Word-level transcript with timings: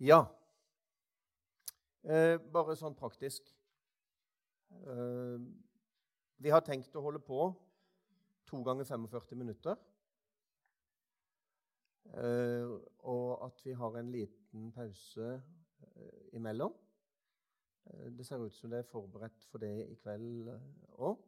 Ja. 0.00 0.22
Eh, 2.08 2.38
bare 2.40 2.72
sånn 2.72 2.94
praktisk. 2.96 3.44
Eh, 4.72 5.42
vi 6.40 6.52
har 6.54 6.62
tenkt 6.64 6.94
å 6.96 7.02
holde 7.04 7.20
på 7.20 7.50
to 8.48 8.62
ganger 8.64 8.88
45 8.88 9.36
minutter. 9.36 9.76
Eh, 12.16 12.72
og 13.12 13.44
at 13.44 13.60
vi 13.66 13.76
har 13.76 13.98
en 14.00 14.08
liten 14.14 14.70
pause 14.72 15.34
eh, 15.36 16.24
imellom. 16.40 16.72
Eh, 17.92 18.08
det 18.16 18.24
ser 18.24 18.40
ut 18.40 18.56
som 18.56 18.72
det 18.72 18.80
er 18.80 18.88
forberedt 18.88 19.44
for 19.52 19.60
det 19.60 19.74
i 19.84 20.00
kveld 20.00 20.48
òg. 20.96 21.20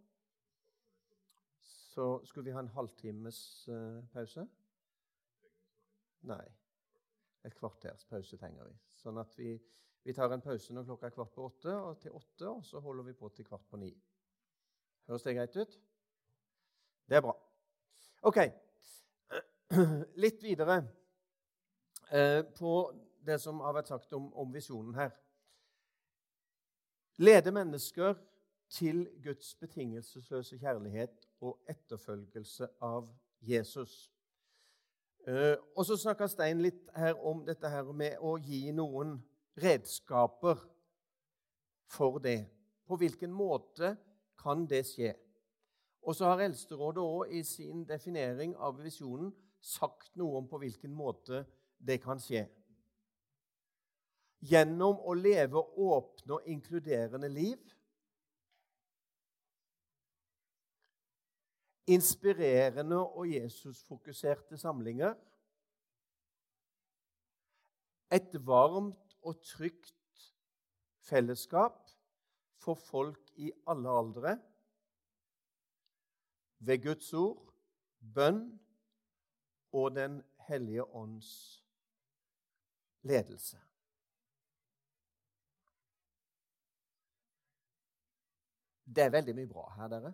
Så 1.61 2.09
skulle 2.25 2.49
vi 2.49 2.57
ha 2.57 2.65
en 2.65 2.73
halvtimes 2.73 3.69
eh, 3.69 4.01
pause? 4.17 4.49
Nei. 6.33 6.62
Et 7.45 7.55
kvarters 7.59 8.05
pause 8.07 8.39
trenger 8.39 8.69
vi. 8.69 8.75
Sånn 9.03 9.19
at 9.19 9.35
vi, 9.39 9.57
vi 10.07 10.15
tar 10.15 10.33
en 10.35 10.45
pause 10.45 10.75
når 10.75 10.87
klokka 10.91 11.09
er 11.09 11.15
kvart 11.17 11.33
på 11.35 11.47
åtte, 11.49 11.75
og 11.75 12.01
til 12.03 12.15
åtte, 12.19 12.49
og 12.49 12.65
så 12.67 12.83
holder 12.83 13.09
vi 13.11 13.17
på 13.19 13.31
til 13.35 13.49
kvart 13.49 13.67
på 13.71 13.81
ni. 13.83 13.91
Høres 15.11 15.27
det 15.27 15.35
greit 15.37 15.57
ut? 15.59 15.79
Det 17.11 17.19
er 17.19 17.25
bra. 17.25 17.35
OK. 18.31 18.39
Litt 20.23 20.43
videre 20.45 20.83
eh, 22.13 22.43
på 22.55 22.77
det 23.27 23.39
som 23.43 23.61
har 23.65 23.75
vært 23.75 23.91
sagt 23.91 24.15
om, 24.15 24.31
om 24.39 24.55
visjonen 24.55 24.95
her. 24.95 25.11
Lede 27.23 27.53
mennesker 27.55 28.15
til 28.73 29.05
Guds 29.23 29.55
betingelsesløse 29.61 30.59
kjærlighet 30.59 31.27
og 31.45 31.61
etterfølgelse 31.69 32.69
av 32.83 33.11
Jesus. 33.41 34.12
Uh, 35.29 35.55
og 35.77 35.87
så 35.87 35.95
snakka 35.97 36.27
Stein 36.27 36.63
litt 36.65 36.89
her 36.99 37.15
om 37.23 37.45
dette 37.47 37.69
her 37.71 37.93
med 37.95 38.19
å 38.19 38.35
gi 38.43 38.73
noen 38.75 39.21
redskaper 39.63 40.59
for 41.93 42.19
det. 42.23 42.41
På 42.89 42.99
hvilken 42.99 43.31
måte 43.31 43.95
kan 44.43 44.67
det 44.67 44.83
skje? 44.89 45.13
Og 46.03 46.17
så 46.19 46.33
har 46.33 46.43
Eldsterådet 46.43 47.03
òg 47.03 47.35
i 47.39 47.45
sin 47.47 47.85
definering 47.87 48.57
av 48.59 48.81
visjonen 48.83 49.31
sagt 49.63 50.17
noe 50.19 50.41
om 50.41 50.49
på 50.51 50.59
hvilken 50.59 50.91
måte 50.95 51.45
det 51.79 52.01
kan 52.03 52.19
skje. 52.19 52.43
Gjennom 54.43 54.99
å 55.07 55.15
leve 55.15 55.63
åpne 55.63 56.41
og 56.41 56.51
inkluderende 56.51 57.31
liv. 57.31 57.61
Inspirerende 61.87 62.99
og 62.99 63.33
Jesusfokuserte 63.33 64.59
samlinger. 64.59 65.15
Et 68.13 68.47
varmt 68.47 69.17
og 69.23 69.41
trygt 69.43 70.33
fellesskap 71.01 71.91
for 72.63 72.75
folk 72.75 73.33
i 73.37 73.51
alle 73.67 73.91
aldre. 73.91 74.37
Ved 76.59 76.83
Guds 76.83 77.13
ord, 77.13 77.55
bønn 78.15 78.45
og 79.73 79.95
Den 79.95 80.23
hellige 80.49 80.85
ånds 80.95 81.63
ledelse. 83.03 83.59
Det 88.85 89.05
er 89.05 89.15
veldig 89.15 89.35
mye 89.35 89.49
bra 89.49 89.71
her, 89.77 89.89
dere. 89.89 90.13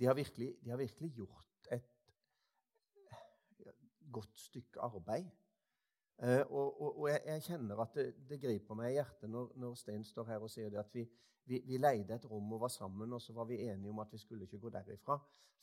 De 0.00 0.08
har 0.08 0.16
virkelig, 0.16 0.54
de 0.64 0.70
har 0.72 0.80
virkelig 0.80 1.10
gjort 1.12 1.68
et 1.76 1.90
godt 4.12 4.38
stykke 4.40 4.80
arbeid. 4.80 5.28
Uh, 6.20 6.44
og, 6.52 6.82
og, 6.82 6.98
og 7.00 7.08
jeg, 7.08 7.20
jeg, 7.26 7.42
kjenner 7.42 7.78
at 7.80 7.94
det, 7.94 8.06
det, 8.28 8.40
griper 8.40 8.76
meg 8.76 8.90
i 8.90 8.96
hjertet 8.98 9.30
når, 9.32 9.54
når 9.56 9.76
Stein 9.80 10.02
står 10.04 10.26
her 10.28 10.42
og 10.44 10.50
sier 10.52 10.74
at 10.76 10.90
vi, 10.92 11.06
vi, 11.48 11.62
vi, 11.64 11.78
leide 11.80 12.18
et 12.18 12.26
rom 12.28 12.52
og 12.52 12.60
var 12.66 12.72
sammen, 12.74 13.12
og 13.16 13.22
så 13.24 13.32
var 13.32 13.48
vi 13.48 13.62
enige 13.64 13.92
om 13.92 14.02
at 14.04 14.12
vi 14.12 14.20
skulle 14.20 14.44
ikke 14.44 14.60
gå 14.60 14.72
derifra 14.74 15.16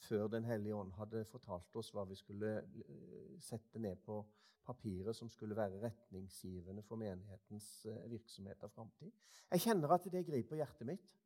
før 0.08 0.28
Den 0.30 0.46
hellige 0.46 0.76
ånd 0.78 0.92
hadde 0.94 1.24
fortalt 1.26 1.78
oss 1.78 1.92
hva 1.94 2.08
vi 2.10 2.18
skulle 2.18 2.56
uh, 2.62 3.38
sette 3.42 3.82
ned 3.82 4.02
på 4.06 4.24
papiret 4.66 5.16
som 5.16 5.30
skulle 5.30 5.56
være 5.58 5.82
retningsgivende 5.82 6.84
for 6.86 6.98
menighetens 7.02 7.70
uh, 7.90 8.10
virksomhet 8.10 8.66
og 8.66 8.74
framtid. 8.74 9.14
Jeg 9.52 9.66
kjenner 9.66 9.94
at 9.94 10.10
det 10.14 10.26
griper 10.26 10.62
hjertet 10.62 10.90
mitt. 10.90 11.18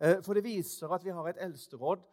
For 0.00 0.32
det 0.32 0.44
viser 0.46 0.92
at 0.96 1.04
vi 1.04 1.12
har 1.12 1.26
et 1.28 1.40
eldsteråd 1.44 2.04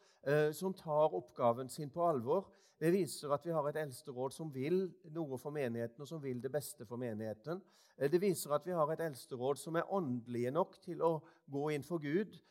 som 0.51 0.73
tar 0.75 1.13
oppgaven 1.15 1.69
sin 1.71 1.87
på 1.93 2.03
alvor 2.03 2.49
det 2.79 2.91
viser 2.93 3.31
at 3.33 3.45
vi 3.45 3.53
har 3.55 3.65
et 3.69 3.79
eldsteråd 3.81 4.33
som 4.35 4.49
vil 4.53 4.83
noe 5.13 5.37
for 5.41 5.53
menigheten, 5.53 6.01
og 6.01 6.09
som 6.09 6.21
vil 6.21 6.41
det 6.43 6.51
beste 6.53 6.85
for 6.85 7.01
menigheten. 7.01 7.61
Eh, 7.97 8.09
det 8.11 8.21
viser 8.21 8.53
at 8.53 8.65
vi 8.67 8.75
har 8.77 8.91
et 8.93 9.01
eldsteråd 9.07 9.57
som 9.57 9.75
er 9.75 9.93
åndelige 9.93 10.53
nok 10.53 10.77
til 10.83 11.01
å 11.01 11.17
gå 11.49 11.71
inn 11.73 11.85
for 11.85 12.03
Gud 12.03 12.35
eh, 12.37 12.43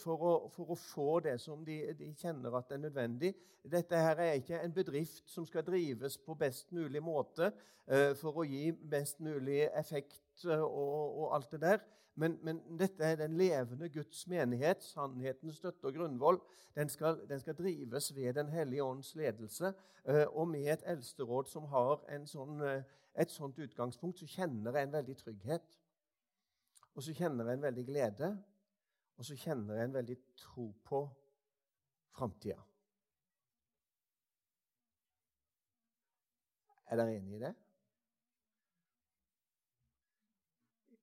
for 0.00 0.18
å, 0.18 0.32
for 0.50 0.72
å 0.74 0.76
få 0.78 1.20
det 1.22 1.36
som 1.38 1.60
de, 1.66 1.76
de, 1.94 2.08
kjenner 2.18 2.56
at 2.58 2.72
er 2.74 2.80
nødvendig. 2.82 3.30
Dette 3.70 3.96
her 3.96 4.18
er 4.20 4.38
ikke 4.40 4.58
en 4.60 4.74
bedrift 4.74 5.30
som 5.30 5.46
skal 5.46 5.64
drives 5.64 6.16
på 6.18 6.34
best 6.34 6.72
mulig 6.74 7.02
måte 7.02 7.52
eh, 7.86 8.12
for 8.18 8.42
å 8.42 8.46
gi 8.48 8.72
best 8.72 9.22
mulig 9.24 9.62
effekt 9.70 10.44
og, 10.44 10.66
og 10.66 11.36
alt 11.36 11.54
det 11.54 11.60
der. 11.62 11.84
Men, 12.14 12.36
men, 12.42 12.60
dette 12.78 13.04
er 13.04 13.16
den 13.18 13.34
levende 13.38 13.88
Guds 13.90 14.26
menighet, 14.30 14.82
sannhetens 14.86 15.56
støtte 15.58 15.88
og 15.88 15.96
grunnvoll. 15.96 16.38
Den 16.76 16.90
skal, 16.90 17.18
den 17.28 17.40
skal 17.40 17.56
drives 17.58 18.10
ved 18.14 18.34
Den 18.34 18.48
hellige 18.48 18.84
ånds 18.84 19.14
ledelse. 19.14 19.72
Eh, 20.04 20.26
og 20.28 20.48
med 20.48 20.68
et 20.72 20.84
eldsteråd 20.86 21.50
som 21.50 21.66
har 21.72 22.02
sånn, 22.30 22.60
eh, 22.62 22.82
et 23.14 23.30
sånt 23.30 23.58
utgangspunkt, 23.58 24.18
så 24.18 24.26
kjenner 24.26 24.76
jeg 24.76 24.88
en 24.88 24.98
veldig 24.98 25.16
trygghet. 25.16 25.78
Og 26.94 27.02
så 27.02 27.14
kjenner 27.14 27.48
jeg 27.48 27.58
en 27.58 27.66
veldig 27.66 27.86
glede. 27.86 28.30
Og 29.16 29.26
så 29.26 29.36
kjenner 29.38 29.78
jeg 29.78 29.88
en 29.88 29.94
veldig 29.94 30.16
tro 30.36 30.68
på 30.84 31.02
framtida. 32.14 32.58
Er 36.90 37.00
dere 37.00 37.16
enig 37.16 37.38
i 37.38 37.42
det? 37.42 37.52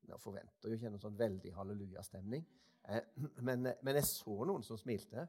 Jeg 0.08 0.20
forventer 0.20 0.70
jo 0.70 0.76
ikke 0.76 0.92
noen 0.92 1.04
sånn 1.04 1.20
veldig 1.20 1.54
hallelujastemning. 1.56 2.44
Eh, 2.92 3.08
men, 3.40 3.64
men, 3.64 3.96
jeg 3.96 4.08
så 4.08 4.36
noen 4.48 4.66
som 4.66 4.80
smilte. 4.80 5.28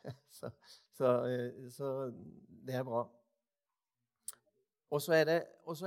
Så, 0.32 0.48
så, 0.96 1.08
eh, 1.28 1.66
så 1.68 1.88
det 2.64 2.78
er 2.78 2.84
bra. 2.88 3.02
Og 4.88 5.02
så 5.02 5.12
er 5.12 5.26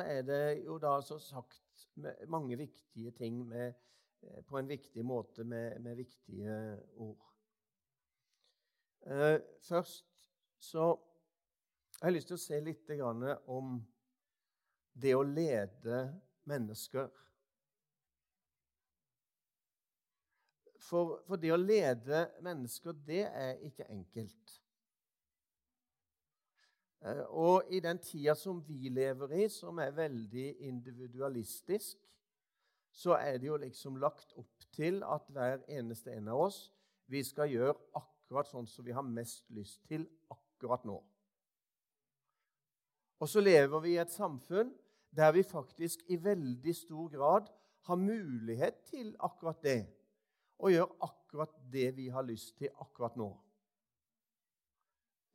er 0.03 0.21
det 0.21 0.65
jo 0.67 0.75
da 0.77 0.99
som 1.01 1.17
sagt 1.19 1.87
mange 2.29 2.57
viktige 2.57 3.11
ting 3.11 3.39
med, 3.47 3.73
på 4.47 4.57
en 4.59 4.69
viktig 4.69 5.05
måte 5.05 5.43
med, 5.43 5.79
med 5.83 5.95
viktige 5.99 6.57
ord. 6.95 7.29
først 9.59 10.09
så 10.63 10.85
jeg 12.03 12.07
har 12.07 12.13
lyst 12.15 12.27
til 12.27 12.35
å 12.35 12.43
se 12.43 12.57
litt 12.59 12.89
om 13.47 13.75
det 14.93 15.13
å 15.15 15.23
lede 15.23 15.99
mennesker. 16.49 17.07
For, 20.83 21.21
for, 21.23 21.39
det 21.39 21.53
å 21.55 21.59
lede 21.59 22.25
mennesker, 22.43 22.97
det 23.07 23.21
er 23.29 23.61
ikke 23.63 23.87
enkelt. 23.87 24.57
Eh, 27.07 27.23
og 27.31 27.71
i 27.71 27.79
den 27.83 28.03
tida 28.03 28.35
som 28.35 28.59
vi 28.67 28.91
lever 28.91 29.31
i, 29.45 29.47
som 29.47 29.79
er 29.79 29.95
veldig 29.95 30.49
individualistisk, 30.67 32.02
så 32.93 33.17
er 33.17 33.39
det 33.41 33.49
jo 33.49 33.57
liksom 33.57 33.97
lagt 34.01 34.35
opp 34.37 34.67
til 34.73 35.01
at 35.03 35.25
hver 35.33 35.63
eneste 35.67 36.13
en 36.13 36.29
av 36.29 36.45
oss 36.45 36.67
vi 37.09 37.23
skal 37.25 37.49
gjøre 37.49 37.75
akkurat 37.97 38.49
sånn 38.49 38.69
som 38.69 38.85
vi 38.85 38.93
har 38.93 39.05
mest 39.05 39.49
lyst 39.53 39.81
til 39.89 40.05
akkurat 40.31 40.85
nå. 40.85 40.99
Og 43.19 43.29
så 43.29 43.41
lever 43.41 43.81
vi 43.83 43.95
i 43.95 44.01
et 44.01 44.13
samfunn 44.13 44.71
der 45.13 45.33
vi 45.33 45.43
faktisk 45.45 46.05
i 46.09 46.17
veldig 46.21 46.75
stor 46.75 47.09
grad 47.13 47.49
har 47.89 47.99
mulighet 47.99 48.83
til 48.89 49.13
akkurat 49.19 49.61
det 49.63 49.81
og 50.63 50.71
gjør 50.71 50.93
akkurat 51.03 51.57
det 51.73 51.89
vi 51.97 52.07
har 52.13 52.25
lyst 52.25 52.57
til 52.61 52.71
akkurat 52.81 53.17
nå. 53.19 53.29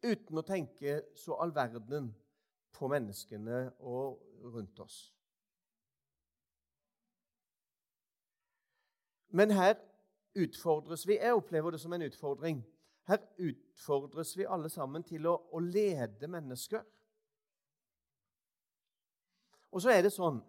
Uten 0.06 0.38
å 0.38 0.46
tenke 0.46 1.00
så 1.18 1.36
all 1.42 1.52
verden 1.54 2.12
på 2.72 2.88
menneskene 2.90 3.64
og 3.82 4.20
rundt 4.54 4.78
oss. 4.80 5.08
Men 9.28 9.50
her 9.50 9.74
utfordres 10.34 11.06
vi. 11.08 11.18
Jeg 11.18 11.34
opplever 11.34 11.70
det 11.70 11.80
som 11.80 11.92
en 11.92 12.02
utfordring. 12.02 12.62
Her 13.08 13.18
utfordres 13.38 14.36
vi 14.38 14.46
alle 14.48 14.68
sammen 14.68 15.04
til 15.04 15.26
å, 15.26 15.34
å 15.52 15.60
lede 15.60 16.28
mennesker. 16.28 16.84
Og 19.70 19.82
så 19.82 19.92
er 19.92 20.02
det 20.02 20.12
sånn 20.14 20.40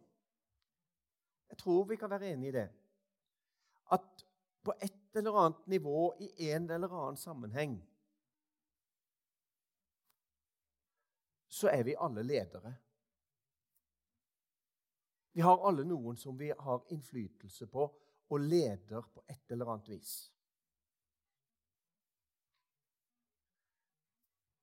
Jeg 1.49 1.57
tror 1.59 1.87
vi 1.89 1.97
kan 1.99 2.11
være 2.11 2.29
enig 2.29 2.51
i 2.51 2.55
det. 2.55 2.67
At 3.91 4.25
på 4.63 4.75
et 4.79 5.17
eller 5.17 5.39
annet 5.41 5.67
nivå 5.67 6.13
i 6.21 6.51
en 6.51 6.69
eller 6.69 6.91
annen 6.93 7.17
sammenheng, 7.17 7.79
så 11.49 11.71
er 11.73 11.83
vi 11.83 11.95
alle 11.97 12.23
ledere. 12.23 12.75
Vi 15.33 15.41
har 15.41 15.65
alle 15.67 15.83
noen 15.87 16.17
som 16.17 16.37
vi 16.37 16.51
har 16.53 16.85
innflytelse 16.93 17.67
på 17.67 17.87
og 18.29 18.39
leder 18.39 19.01
på 19.13 19.23
et 19.29 19.51
eller 19.51 19.65
annet 19.73 19.89
vis. 19.89 20.11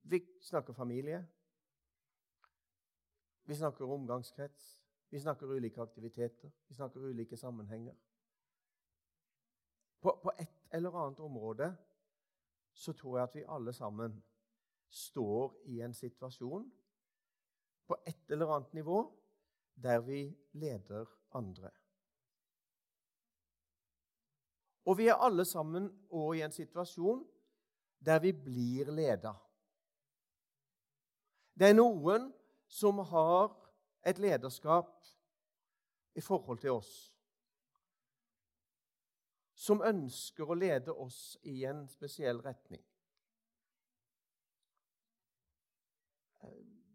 Vi 0.03 0.21
snakker 0.43 0.73
familie. 0.73 1.27
Vi 3.45 3.55
snakker 3.55 3.85
omgangskrets. 3.85 4.81
Vi 5.11 5.21
snakker 5.21 5.47
ulike 5.47 5.83
aktiviteter. 5.83 6.51
Vi 6.69 6.75
snakker 6.75 7.01
ulike 7.01 7.37
sammenhenger. 7.37 7.95
På, 10.01 10.21
på 10.23 10.31
et 10.39 10.63
eller 10.71 10.95
annet 10.95 11.21
område 11.21 11.77
så 12.73 12.93
tror 12.93 13.19
jeg 13.19 13.29
at 13.29 13.35
vi 13.35 13.45
alle 13.49 13.73
sammen 13.73 14.23
står 14.89 15.57
i 15.65 15.81
en 15.81 15.95
situasjon 15.95 16.69
på 17.87 17.97
et 18.07 18.31
eller 18.31 18.55
annet 18.55 18.75
nivå 18.75 19.01
der 19.75 20.01
vi 20.01 20.21
leder 20.53 21.07
andre. 21.33 21.71
Og 24.87 24.99
vi 24.99 25.09
er 25.11 25.19
alle 25.19 25.44
sammen 25.44 25.88
òg 26.15 26.38
i 26.38 26.44
en 26.47 26.55
situasjon 26.55 27.25
der 28.06 28.21
vi 28.23 28.33
blir 28.33 28.93
leda. 28.94 29.33
Det 31.59 31.71
er 31.71 31.79
noen 31.79 32.29
som 32.69 33.00
har 33.11 33.55
et 34.06 34.19
lederskap 34.23 34.93
i 36.15 36.21
forhold 36.21 36.61
til 36.62 36.77
oss. 36.77 36.93
Som 39.56 39.83
ønsker 39.83 40.47
å 40.47 40.59
lede 40.59 40.93
oss 40.93 41.39
i 41.49 41.65
en 41.67 41.87
spesiell 41.89 42.43
retning. 42.44 42.85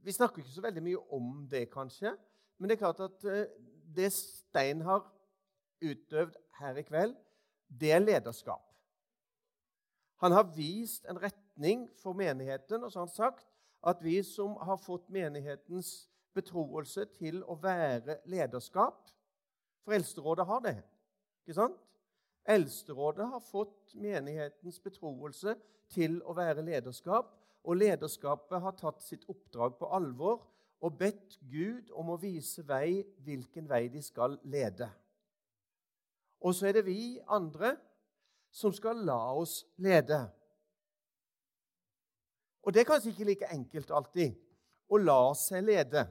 Vi 0.02 0.14
snakker 0.14 0.42
ikke 0.42 0.54
så 0.54 0.64
veldig 0.64 0.84
mye 0.86 1.02
om 1.14 1.34
det, 1.50 1.68
kanskje, 1.74 2.16
men 2.58 2.70
det 2.70 2.78
er 2.78 2.82
klart 2.82 3.02
at 3.06 3.26
eh, 3.30 3.52
det 3.96 4.10
Stein 4.14 4.82
har 4.82 5.04
utøvd 5.82 6.38
her 6.58 6.80
i 6.80 6.86
kveld, 6.86 7.14
det 7.80 7.92
er 7.92 8.04
lederskap. 8.04 8.64
Han 10.22 10.32
har 10.32 10.52
vist 10.56 11.06
en 11.10 11.22
retning 11.22 11.88
for 11.98 12.14
menigheten, 12.14 12.84
og 12.84 12.92
så 12.92 13.00
har 13.00 13.08
han 13.08 13.16
sagt 13.16 13.48
at 13.88 14.04
vi 14.04 14.20
som 14.24 14.54
har 14.62 14.78
fått 14.78 15.10
menighetens 15.10 16.10
betroelse 16.36 17.08
til 17.18 17.42
å 17.44 17.58
være 17.60 18.22
lederskap 18.30 19.10
For 19.82 19.96
Eldsterådet 19.98 20.46
har 20.46 20.60
det, 20.62 20.76
ikke 21.42 21.56
sant? 21.58 21.80
Eldsterådet 22.46 23.26
har 23.32 23.42
fått 23.42 23.96
menighetens 23.98 24.78
betroelse 24.80 25.56
til 25.90 26.20
å 26.22 26.36
være 26.38 26.62
lederskap, 26.62 27.32
og 27.66 27.78
lederskapet 27.82 28.62
har 28.62 28.78
tatt 28.78 29.02
sitt 29.02 29.26
oppdrag 29.30 29.74
på 29.80 29.90
alvor 29.90 30.44
og 30.82 30.98
bedt 30.98 31.40
Gud 31.50 31.90
om 31.98 32.14
å 32.14 32.20
vise 32.22 32.62
vei 32.66 33.02
hvilken 33.26 33.68
vei 33.70 33.88
de 33.94 34.02
skal 34.06 34.38
lede. 34.44 34.90
Og 36.42 36.56
så 36.58 36.70
er 36.70 36.80
det 36.80 36.86
vi 36.88 37.20
andre 37.30 37.76
som 38.52 38.74
skal 38.74 39.04
la 39.06 39.20
oss 39.38 39.62
lede. 39.82 40.20
Og 42.62 42.74
det 42.74 42.82
er 42.82 42.90
kanskje 42.90 43.14
ikke 43.14 43.30
like 43.30 43.54
enkelt 43.54 43.94
alltid 43.94 44.36
å 44.92 45.00
la 45.02 45.22
seg 45.38 45.66
lede. 45.66 46.04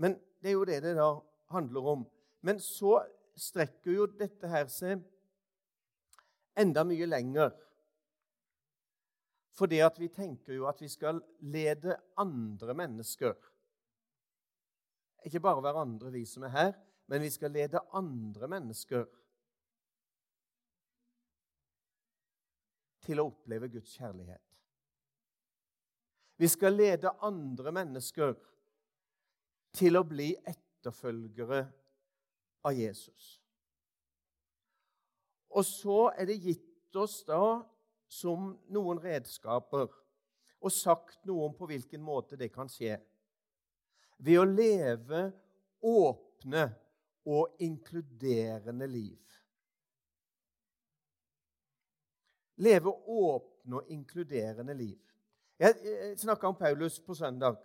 Men 0.00 0.16
det 0.40 0.52
er 0.52 0.56
jo 0.56 0.68
det 0.68 0.80
det 0.84 0.94
da 0.98 1.10
handler 1.54 1.90
om. 1.94 2.06
Men 2.44 2.60
så 2.60 2.98
strekker 3.36 3.96
jo 3.96 4.06
dette 4.06 4.48
her 4.48 4.68
seg 4.70 5.02
enda 6.60 6.84
mye 6.86 7.08
lenger. 7.08 7.52
Fordi 9.54 9.78
at 9.86 9.98
vi 10.00 10.10
tenker 10.10 10.56
jo 10.56 10.66
at 10.70 10.80
vi 10.82 10.88
skal 10.90 11.20
lede 11.40 11.96
andre 12.18 12.74
mennesker. 12.74 13.34
Ikke 15.24 15.40
bare 15.40 15.62
hverandre, 15.64 16.10
vi 16.12 16.24
som 16.28 16.44
er 16.44 16.52
her, 16.52 16.72
men 17.06 17.22
vi 17.22 17.30
skal 17.30 17.52
lede 17.52 17.82
andre 17.92 18.48
mennesker 18.48 19.04
til 23.04 23.20
å 23.20 23.28
oppleve 23.28 23.68
Guds 23.68 23.92
kjærlighet. 23.98 24.42
Vi 26.40 26.48
skal 26.50 26.74
lede 26.74 27.12
andre 27.22 27.72
mennesker 27.74 28.34
til 29.74 29.98
å 29.98 30.04
bli 30.08 30.32
etterfølgere 30.34 31.60
av 32.64 32.74
Jesus. 32.74 33.34
Og 35.54 35.66
så 35.66 35.98
er 36.18 36.26
det 36.30 36.40
gitt 36.42 36.98
oss 36.98 37.20
da 37.28 37.60
som 38.10 38.54
noen 38.74 38.98
redskaper 39.02 39.90
og 40.64 40.72
sagt 40.72 41.20
noe 41.28 41.50
om 41.50 41.54
på 41.54 41.68
hvilken 41.68 42.02
måte 42.02 42.38
det 42.40 42.50
kan 42.54 42.70
skje. 42.70 42.96
Ved 44.16 44.40
å 44.40 44.46
leve 44.48 45.26
åpne 45.84 46.64
og 47.24 47.56
inkluderende 47.58 48.86
liv. 48.86 49.18
Leve 52.56 52.92
åpne 53.08 53.76
og 53.76 53.84
inkluderende 53.88 54.74
liv. 54.74 54.98
Jeg 55.58 55.74
snakka 56.16 56.46
om 56.46 56.54
Paulus 56.54 57.00
på 57.00 57.14
søndag, 57.14 57.56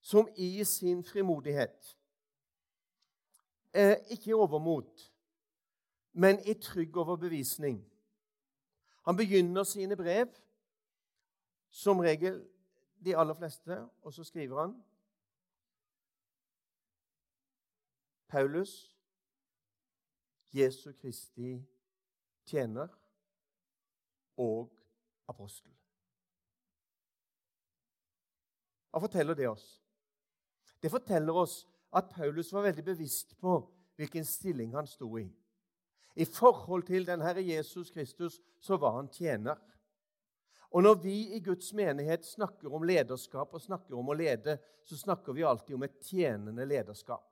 som 0.00 0.28
i 0.36 0.64
sin 0.64 1.04
frimodighet 1.04 1.96
eh, 3.74 3.96
Ikke 4.10 4.30
i 4.30 4.32
overmot, 4.32 5.12
men 6.12 6.38
i 6.46 6.54
trygg 6.54 6.96
overbevisning. 6.96 7.84
Han 9.04 9.16
begynner 9.16 9.62
sine 9.62 9.96
brev, 9.96 10.26
som 11.70 11.98
regel 11.98 12.48
de 13.04 13.16
aller 13.16 13.34
fleste, 13.34 13.88
og 14.02 14.12
så 14.12 14.24
skriver 14.24 14.60
han 14.60 14.74
Paulus, 18.30 18.96
Jesu 20.54 20.92
Kristi 20.92 21.56
tjener 22.46 22.88
og 24.38 24.70
apostel. 25.30 25.72
Hva 28.90 29.02
forteller 29.02 29.38
det 29.38 29.48
oss? 29.50 29.66
Det 30.82 30.90
forteller 30.90 31.36
oss 31.36 31.60
at 31.94 32.10
Paulus 32.10 32.52
var 32.52 32.66
veldig 32.66 32.84
bevisst 32.84 33.36
på 33.38 33.60
hvilken 33.98 34.24
stilling 34.24 34.74
han 34.74 34.88
sto 34.88 35.10
i. 35.18 35.26
I 36.14 36.24
forhold 36.26 36.86
til 36.88 37.06
den 37.06 37.22
Herre 37.22 37.42
Jesus 37.44 37.90
Kristus 37.90 38.40
så 38.60 38.76
var 38.76 38.96
han 38.96 39.10
tjener. 39.12 39.58
Og 40.70 40.82
Når 40.82 40.94
vi 41.02 41.16
i 41.36 41.40
Guds 41.40 41.72
menighet 41.74 42.26
snakker 42.26 42.74
om 42.74 42.82
lederskap 42.82 43.54
og 43.54 43.62
snakker 43.62 43.98
om 43.98 44.08
å 44.08 44.14
lede, 44.14 44.58
så 44.84 44.96
snakker 44.96 45.32
vi 45.32 45.46
alltid 45.46 45.74
om 45.74 45.82
et 45.82 45.98
tjenende 46.06 46.66
lederskap. 46.66 47.29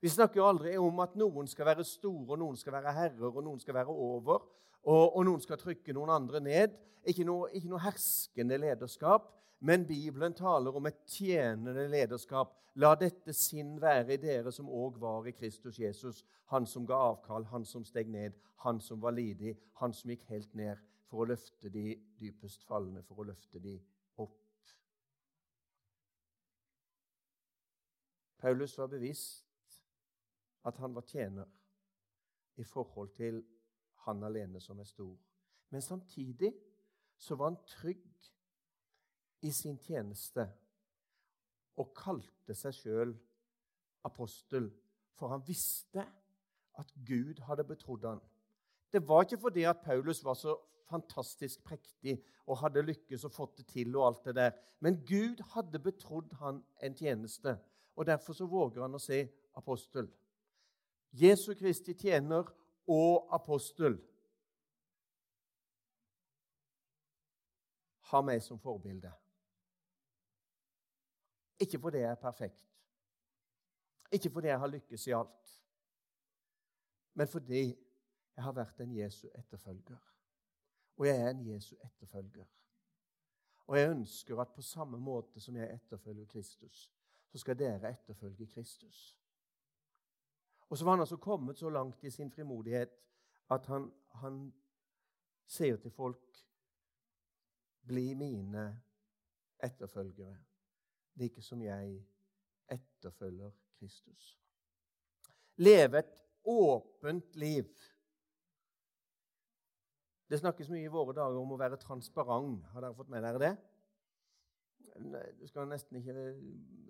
Vi 0.00 0.08
snakker 0.12 0.40
jo 0.40 0.48
aldri 0.48 0.74
om 0.78 1.00
at 1.00 1.14
noen 1.16 1.48
skal 1.48 1.70
være 1.70 1.84
store, 1.86 2.34
og 2.34 2.40
noen 2.40 2.58
skal 2.60 2.74
være 2.76 2.92
herrer, 2.92 3.30
og 3.30 3.42
noen 3.44 3.60
skal 3.62 3.78
være 3.78 3.92
over, 3.92 4.44
og, 4.86 5.16
og 5.16 5.24
noen 5.24 5.40
skal 5.42 5.58
trykke 5.60 5.94
noen 5.96 6.12
andre 6.12 6.42
ned. 6.44 6.76
Ikke 7.06 7.24
noe, 7.24 7.48
ikke 7.54 7.70
noe 7.70 7.82
herskende 7.84 8.58
lederskap, 8.60 9.30
men 9.64 9.86
Bibelen 9.88 10.34
taler 10.36 10.74
om 10.76 10.88
et 10.90 10.98
tjenende 11.08 11.86
lederskap. 11.88 12.52
La 12.76 12.92
dette 12.98 13.32
sinn 13.32 13.78
være 13.80 14.18
i 14.18 14.20
dere 14.20 14.52
som 14.52 14.68
òg 14.68 14.98
var 15.00 15.26
i 15.26 15.32
Kristus 15.32 15.78
Jesus, 15.80 16.24
han 16.52 16.66
som 16.68 16.84
ga 16.86 16.98
avkall, 17.12 17.46
han 17.48 17.64
som 17.64 17.86
steg 17.86 18.10
ned, 18.12 18.36
han 18.66 18.82
som 18.84 19.00
var 19.00 19.16
lidig, 19.16 19.56
han 19.80 19.94
som 19.96 20.12
gikk 20.12 20.26
helt 20.28 20.52
ned 20.58 20.82
for 21.08 21.22
å 21.22 21.30
løfte 21.30 21.70
de 21.72 21.94
dypest 22.20 22.66
fallende, 22.68 23.02
for 23.06 23.22
å 23.22 23.28
løfte 23.30 23.62
de 23.62 23.78
opp. 24.20 24.36
Paulus 28.42 28.76
var 28.78 28.92
bevisst 28.92 29.45
at 30.66 30.78
han 30.82 30.94
var 30.94 31.06
tjener 31.06 31.46
i 32.56 32.64
forhold 32.64 33.12
til 33.14 33.42
han 34.06 34.22
alene 34.26 34.60
som 34.60 34.80
er 34.80 34.88
stor. 34.88 35.16
Men 35.70 35.82
samtidig 35.82 36.52
så 37.18 37.34
var 37.34 37.50
han 37.50 37.58
trygg 37.66 38.30
i 39.42 39.50
sin 39.52 39.78
tjeneste 39.78 40.46
og 41.76 41.92
kalte 41.96 42.54
seg 42.56 42.74
sjøl 42.74 43.12
apostel, 44.06 44.70
for 45.16 45.32
han 45.32 45.44
visste 45.46 46.04
at 46.78 46.92
Gud 47.06 47.40
hadde 47.48 47.64
betrodd 47.64 48.06
han. 48.08 48.22
Det 48.92 49.02
var 49.08 49.24
ikke 49.24 49.40
fordi 49.40 49.66
at 49.68 49.82
Paulus 49.84 50.24
var 50.24 50.34
så 50.34 50.56
fantastisk 50.86 51.64
prektig 51.64 52.16
og 52.46 52.60
hadde 52.60 52.84
lykkes 52.86 53.24
og 53.26 53.32
fått 53.34 53.56
det 53.58 53.66
til, 53.72 53.96
og 53.96 54.06
alt 54.06 54.28
det 54.28 54.36
der. 54.36 54.52
Men 54.80 55.00
Gud 55.08 55.42
hadde 55.54 55.82
betrodd 55.82 56.32
han 56.40 56.62
en 56.82 56.94
tjeneste, 56.94 57.56
og 57.96 58.06
derfor 58.06 58.32
så 58.32 58.46
våger 58.46 58.84
han 58.84 58.94
å 58.94 59.02
si 59.02 59.24
apostel. 59.58 60.08
Jesu 61.20 61.54
Kristi 61.54 61.94
tjener 61.94 62.48
og 62.86 63.28
apostel. 63.34 63.96
Ha 68.10 68.20
meg 68.22 68.42
som 68.42 68.60
forbilde. 68.62 69.10
Ikke 71.60 71.80
fordi 71.80 71.98
jeg 72.04 72.10
er 72.10 72.20
perfekt, 72.20 72.66
ikke 74.12 74.30
fordi 74.30 74.48
jeg 74.48 74.58
har 74.60 74.66
lykkes 74.66 75.06
i 75.06 75.14
alt, 75.16 75.52
men 77.14 77.28
fordi 77.28 77.62
jeg 78.36 78.44
har 78.44 78.52
vært 78.52 78.80
en 78.80 78.92
Jesu 78.92 79.28
etterfølger. 79.34 79.98
Og 80.96 81.06
jeg 81.06 81.20
er 81.20 81.30
en 81.30 81.46
Jesu 81.46 81.74
etterfølger. 81.84 82.44
Og 83.66 83.78
jeg 83.78 83.90
ønsker 83.90 84.40
at 84.40 84.52
på 84.54 84.62
samme 84.62 84.98
måte 84.98 85.40
som 85.40 85.56
jeg 85.56 85.74
etterfølger 85.74 86.26
Kristus, 86.26 86.92
så 87.28 87.38
skal 87.38 87.58
dere 87.58 87.90
etterfølge 87.90 88.46
Kristus. 88.46 89.18
Og 90.68 90.78
så 90.78 90.84
var 90.84 90.96
han 90.96 91.00
altså 91.00 91.16
kommet 91.16 91.58
så 91.58 91.70
langt 91.70 92.04
i 92.04 92.10
sin 92.10 92.30
frimodighet 92.30 92.90
at 93.50 93.66
han, 93.66 93.90
han 94.22 94.52
sier 95.46 95.76
til 95.76 95.90
folk 95.90 96.22
Bli 97.86 98.14
mine 98.18 98.80
etterfølgere, 99.62 100.36
like 101.14 101.42
som 101.42 101.60
jeg 101.62 102.00
etterfølger 102.66 103.52
Kristus. 103.78 104.40
Leve 105.56 105.98
et 105.98 106.10
åpent 106.44 107.36
liv. 107.36 107.68
Det 110.26 110.40
snakkes 110.40 110.70
mye 110.70 110.82
i 110.82 110.90
våre 110.90 111.14
dager 111.14 111.38
om 111.38 111.54
å 111.54 111.60
være 111.60 111.78
transparent. 111.78 112.66
Har 112.72 112.82
dere 112.82 112.98
fått 112.98 113.12
med 113.14 113.22
dere 113.22 113.38
det? 113.38 113.52
Du 114.96 115.46
skal 115.48 115.68
nesten 115.68 115.98
ikke, 116.00 116.14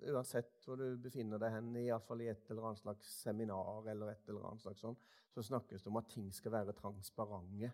Uansett 0.07 0.63
hvor 0.63 0.77
du 0.79 0.95
befinner 1.01 1.41
deg 1.41 1.51
hen, 1.55 1.73
iallfall 1.81 2.21
i 2.23 2.29
et 2.31 2.51
eller 2.51 2.69
annet 2.69 2.79
slags 2.83 3.09
seminar, 3.23 3.87
eller 3.91 4.13
et 4.13 4.29
eller 4.29 4.45
annet 4.47 4.63
slags 4.63 4.83
sånn, 4.85 4.97
så 5.33 5.43
snakkes 5.43 5.83
det 5.83 5.91
om 5.91 5.99
at 5.99 6.09
ting 6.11 6.29
skal 6.33 6.53
være 6.53 6.75
transparente. 6.77 7.71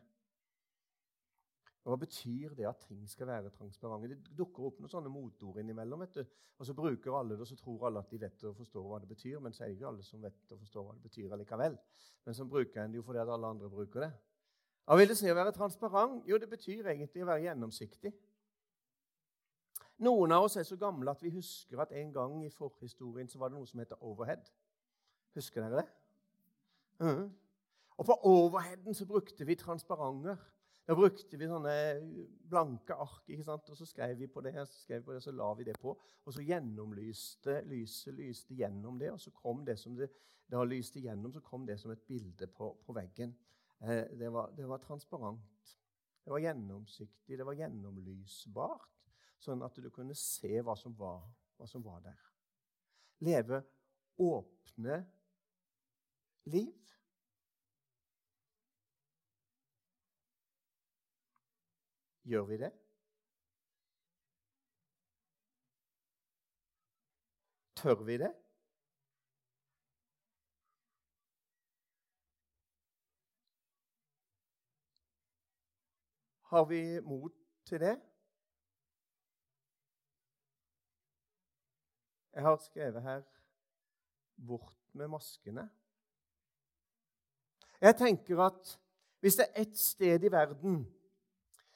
Hva 1.84 1.98
betyr 2.00 2.54
det 2.56 2.66
at 2.70 2.86
ting 2.88 3.04
skal 3.12 3.28
være 3.28 3.52
transparente? 3.52 4.16
Det 4.16 4.36
dukker 4.40 4.70
opp 4.70 4.78
noen 4.80 4.92
sånne 4.92 5.12
motord 5.12 5.60
innimellom. 5.60 6.06
vet 6.06 6.16
du. 6.16 6.24
Og 6.58 6.66
Så 6.66 6.74
bruker 6.74 7.18
alle 7.18 7.36
det, 7.36 7.42
og 7.42 7.48
så 7.48 7.58
tror 7.60 7.88
alle 7.88 8.00
at 8.00 8.12
de 8.12 8.20
vet 8.22 8.44
og 8.48 8.56
forstår 8.56 8.86
hva 8.88 9.00
det 9.04 9.10
betyr. 9.10 9.40
Men 9.44 9.52
så 9.52 9.64
er 9.64 9.68
det 9.68 9.76
ikke 9.76 9.90
alle 9.90 10.04
som 10.04 10.22
vet 10.24 10.52
og 10.52 10.62
forstår 10.62 10.86
hva 10.86 10.94
det 10.96 11.04
betyr 11.04 11.34
allikevel. 11.36 11.76
Men 12.26 12.38
så 12.38 12.46
bruker 12.48 12.82
en 12.82 12.94
det 12.94 13.02
jo 13.02 13.04
fordi 13.04 13.20
at 13.20 13.34
alle 13.36 13.48
andre 13.48 13.70
bruker 13.70 14.06
det. 14.06 14.12
Hva 14.86 14.98
vil 15.00 15.12
det 15.12 15.18
si 15.20 15.28
å 15.32 15.36
være 15.36 15.56
transparent? 15.56 16.24
Jo, 16.28 16.40
det 16.40 16.50
betyr 16.52 16.88
egentlig 16.94 17.24
å 17.24 17.28
være 17.28 17.50
gjennomsiktig. 17.50 18.14
Noen 20.02 20.32
av 20.34 20.48
oss 20.48 20.58
er 20.58 20.66
så 20.66 20.78
gamle 20.80 21.12
at 21.12 21.22
vi 21.22 21.32
husker 21.36 21.82
at 21.84 21.94
en 21.94 22.14
gang 22.14 22.40
i 22.46 22.50
forhistorien 22.50 23.30
så 23.30 23.40
var 23.40 23.52
det 23.52 23.60
noe 23.60 23.70
som 23.70 23.80
heter 23.80 24.02
overhead. 24.02 24.50
Husker 25.38 25.62
dere 25.62 25.84
det? 25.84 25.86
Mm. 27.04 27.30
Og 27.98 28.06
på 28.06 28.18
overheaden 28.26 28.98
så 28.98 29.06
brukte 29.06 29.46
vi 29.46 29.56
transparenter. 29.56 30.42
Da 30.84 30.96
brukte 30.98 31.38
vi 31.40 31.48
sånne 31.48 31.74
blanke 32.50 32.96
ark, 33.00 33.22
ikke 33.32 33.46
sant? 33.48 33.70
og 33.72 33.78
så 33.80 33.86
skrev 33.88 34.18
vi 34.20 34.28
på 34.28 34.42
det, 34.44 34.52
så 34.68 34.82
skrev 34.82 35.00
vi 35.00 35.06
på 35.08 35.14
det, 35.16 35.22
så 35.24 35.32
la 35.32 35.48
vi 35.56 35.68
det 35.70 35.78
på. 35.80 35.94
Og 36.26 36.36
så 36.36 36.44
gjennomlyste 36.44 37.62
lyset 37.70 38.18
lyste 38.18 38.58
gjennom 38.58 38.98
det, 39.00 39.14
og 39.14 39.22
så 39.22 39.32
kom 39.38 39.64
det 39.66 39.78
som 39.80 39.96
det 39.96 40.10
da 40.52 40.66
lyste 40.68 41.00
gjennom, 41.00 41.32
så 41.32 41.40
kom 41.42 41.64
det 41.66 41.80
som 41.80 41.94
et 41.94 42.04
bilde 42.08 42.50
på, 42.52 42.74
på 42.84 42.96
veggen. 42.98 43.32
Eh, 43.80 44.10
det, 44.20 44.28
var, 44.34 44.52
det 44.58 44.68
var 44.68 44.84
transparent. 44.84 45.78
Det 46.24 46.32
var 46.32 46.44
gjennomsiktig, 46.44 47.38
det 47.38 47.48
var 47.48 47.56
gjennomlysbart 47.58 48.93
sånn 49.44 49.64
at 49.66 49.76
du 49.84 49.90
kunne 49.92 50.16
se 50.18 50.62
hva 50.64 50.76
som 50.80 50.96
var, 50.98 51.24
hva 51.58 51.68
som 51.70 51.84
var 51.84 52.00
der. 52.06 52.22
Leve 53.24 53.64
åpne 54.20 55.02
liv. 56.54 56.72
Gjør 62.24 62.48
vi 62.48 62.58
det? 62.58 62.72
Tør 67.76 68.04
vi 68.08 68.16
det? 68.18 68.32
Har 76.54 76.66
vi 76.66 77.02
mot 77.02 77.34
til 77.66 77.80
det? 77.80 77.98
Jeg 82.34 82.44
har 82.44 82.58
skrevet 82.58 83.02
her 83.02 83.22
'Bort 84.48 84.94
med 84.94 85.08
maskene'. 85.08 85.70
Jeg 87.82 87.96
tenker 87.96 88.40
at 88.40 88.80
hvis 89.20 89.36
det 89.36 89.46
er 89.50 89.62
ett 89.62 89.78
sted 89.78 90.24
i 90.24 90.32
verden 90.32 90.88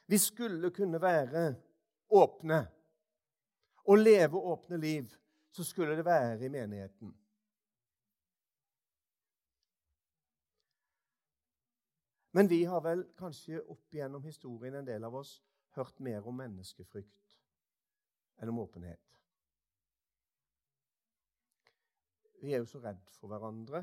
vi 0.08 0.18
skulle 0.18 0.72
kunne 0.72 1.02
være 1.02 1.56
åpne 2.10 2.68
og 3.86 3.98
leve 3.98 4.38
åpne 4.38 4.78
liv, 4.78 5.10
så 5.52 5.64
skulle 5.64 5.98
det 5.98 6.06
være 6.06 6.46
i 6.46 6.48
menigheten. 6.48 7.18
Men 12.32 12.50
vi 12.50 12.64
har 12.64 12.82
vel 12.82 13.04
kanskje 13.18 13.64
opp 13.66 13.94
igjennom 13.94 14.24
historien 14.24 14.76
en 14.76 14.88
del 14.88 15.04
av 15.04 15.16
oss 15.16 15.44
hørt 15.74 16.00
mer 16.00 16.28
om 16.28 16.36
menneskefrykt 16.38 17.38
enn 18.38 18.52
om 18.52 18.60
åpenhet. 18.62 19.02
Vi 22.48 22.54
er 22.56 22.62
jo 22.62 22.68
så 22.72 22.80
redd 22.80 23.10
for 23.12 23.28
hverandre 23.28 23.82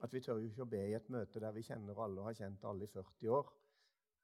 at 0.00 0.12
vi 0.14 0.22
tør 0.24 0.38
jo 0.40 0.46
ikke 0.48 0.64
å 0.64 0.70
be 0.72 0.78
i 0.88 0.94
et 0.96 1.08
møte 1.12 1.40
der 1.42 1.52
vi 1.52 1.64
kjenner 1.66 1.98
alle 2.00 2.22
og 2.22 2.30
har 2.30 2.36
kjent 2.38 2.62
alle 2.64 2.86
i 2.86 2.88
40 2.88 3.32
år. 3.36 3.50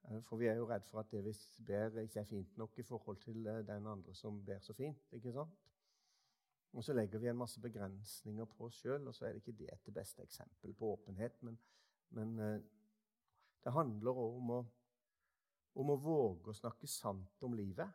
Eh, 0.07 0.23
for 0.25 0.41
vi 0.41 0.47
er 0.49 0.57
jo 0.57 0.65
redd 0.65 0.87
for 0.89 1.03
at 1.03 1.11
det 1.13 1.21
vi 1.27 1.33
ber, 1.67 1.99
ikke 2.01 2.23
er 2.23 2.29
fint 2.31 2.57
nok 2.57 2.79
i 2.81 2.85
forhold 2.87 3.19
til 3.21 3.45
eh, 3.51 3.61
den 3.67 3.85
andre 3.91 4.15
som 4.17 4.39
ber 4.47 4.63
så 4.65 4.73
fint. 4.73 5.13
ikke 5.13 5.33
sant? 5.35 5.59
Og 6.73 6.87
så 6.87 6.95
legger 6.97 7.21
vi 7.21 7.29
en 7.29 7.37
masse 7.43 7.61
begrensninger 7.61 8.49
på 8.55 8.65
oss 8.65 8.79
sjøl, 8.81 9.05
og 9.05 9.13
så 9.13 9.27
er 9.27 9.35
det 9.35 9.43
ikke 9.43 9.59
det 9.59 9.69
et 9.75 9.93
beste 9.93 10.25
eksempel 10.25 10.73
på 10.73 10.89
åpenhet. 10.95 11.37
Men, 11.45 11.59
men 12.17 12.33
eh, 12.47 12.57
det 13.61 13.75
handler 13.77 14.23
òg 14.25 14.41
om, 14.41 14.55
om 15.83 15.93
å 15.93 15.99
våge 16.01 16.49
å 16.49 16.57
snakke 16.63 16.89
sant 16.89 17.45
om 17.45 17.53
livet. 17.53 17.93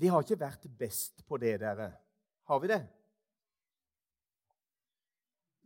Vi 0.00 0.08
har 0.08 0.22
ikke 0.24 0.40
vært 0.40 0.64
best 0.80 1.20
på 1.28 1.36
det, 1.36 1.58
dere. 1.60 1.90
Har 2.48 2.60
vi 2.62 2.70
det? 2.70 2.80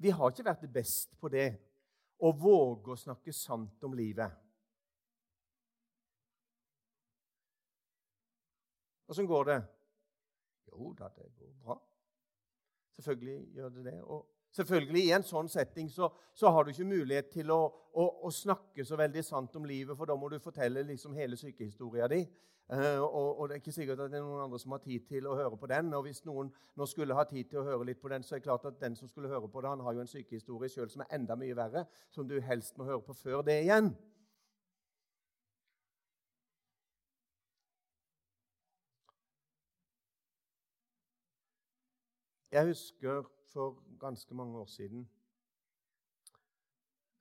Vi 0.02 0.10
har 0.10 0.32
ikke 0.32 0.46
vært 0.48 0.64
best 0.74 1.14
på 1.20 1.30
det 1.30 1.46
å 2.18 2.32
våge 2.34 2.96
å 2.96 2.98
snakke 2.98 3.34
sant 3.36 3.86
om 3.86 3.94
livet. 3.94 4.34
Åssen 9.06 9.30
går 9.30 9.46
det? 9.52 9.60
Jo 10.72 10.90
da, 10.98 11.12
det 11.14 11.30
går 11.38 11.54
bra. 11.62 11.78
Selvfølgelig 12.96 13.54
gjør 13.54 13.74
det 13.76 13.84
det. 13.86 13.98
Og 14.02 14.33
selvfølgelig, 14.54 15.02
i 15.04 15.12
en 15.16 15.26
sånn 15.26 15.50
setting 15.50 15.90
så, 15.92 16.08
så 16.34 16.50
har 16.54 16.64
du 16.64 16.73
ikke 16.73 16.87
mulighet 16.88 17.30
til 17.34 17.50
å, 17.54 17.61
å, 17.94 18.08
å, 18.26 18.32
snakke 18.32 18.87
så 18.87 18.99
veldig 18.99 19.25
sant 19.26 19.56
om 19.58 19.66
livet, 19.68 19.96
for 19.99 20.08
da 20.08 20.16
må 20.18 20.30
du 20.30 20.38
fortelle 20.42 20.84
liksom 20.87 21.16
hele 21.18 21.38
sykehistoria 21.40 22.08
di. 22.11 22.25
Uh, 22.73 23.02
og, 23.02 23.40
og, 23.40 23.49
det 23.49 23.58
er 23.58 23.61
ikke 23.61 23.75
sikkert 23.76 24.00
at 24.00 24.12
det 24.12 24.16
er 24.16 24.25
noen 24.25 24.46
andre 24.46 24.58
som 24.58 24.73
har 24.73 24.80
tid 24.80 25.04
til 25.11 25.26
å 25.28 25.34
høre 25.37 25.58
på 25.61 25.68
den. 25.68 25.92
Og 25.99 26.06
hvis 26.06 26.23
noen 26.25 26.49
nå 26.80 26.87
skulle 26.88 27.16
ha 27.18 27.26
tid 27.28 27.50
til 27.50 27.61
å 27.61 27.66
høre 27.66 27.90
litt 27.90 28.00
på 28.00 28.08
den, 28.08 28.25
så 28.25 28.37
er 28.37 28.40
det 28.40 28.49
klart 28.49 28.64
at 28.70 28.80
den 28.80 28.96
som 28.96 29.11
skulle 29.11 29.28
høre 29.28 29.50
på 29.52 29.61
det, 29.61 29.75
han 29.75 29.84
har 29.84 29.99
jo 29.99 30.04
en 30.06 30.08
sykehistorie 30.08 30.73
sjøl 30.73 30.88
som 30.88 31.04
er 31.04 31.12
enda 31.18 31.37
mye 31.37 31.56
verre, 31.58 31.84
som 32.14 32.28
du 32.28 32.38
helst 32.40 32.78
må 32.80 32.88
høre 32.88 33.04
på 33.04 33.16
før 33.20 33.44
det 33.44 33.61
igjen. 33.66 33.92
Jeg 42.54 42.70
husker 42.70 43.25
for 43.50 43.76
ganske 44.04 44.37
mange 44.37 44.58
år 44.61 44.68
siden 44.68 45.08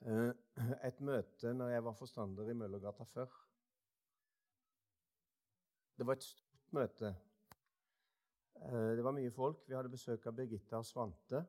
uh, 0.05 0.31
et 0.83 0.99
møte 0.99 1.53
når 1.55 1.75
jeg 1.75 1.85
var 1.87 1.99
forstander 1.99 2.49
i 2.51 2.57
Møllergata 2.59 3.07
før. 3.07 3.39
Det 5.97 6.07
var 6.07 6.17
et 6.17 6.23
stort 6.23 6.73
møte. 6.73 7.15
Eh, 8.55 8.95
det 8.97 9.03
var 9.03 9.13
mye 9.13 9.31
folk. 9.31 9.67
Vi 9.67 9.75
hadde 9.75 9.91
besøk 9.93 10.25
av 10.27 10.35
Birgitta 10.37 10.79
og 10.81 10.87
Svante. 10.87 11.43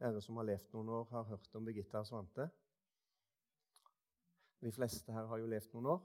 Dere 0.00 0.20
som 0.22 0.36
har 0.40 0.48
levd 0.48 0.74
noen 0.74 0.90
år, 0.98 1.06
har 1.12 1.28
hørt 1.30 1.56
om 1.56 1.64
Birgitta 1.64 2.02
og 2.02 2.08
Svante. 2.08 2.48
De 4.60 4.72
fleste 4.72 5.12
her 5.12 5.28
har 5.30 5.40
jo 5.40 5.48
levd 5.48 5.72
noen 5.76 5.90
år. 5.94 6.02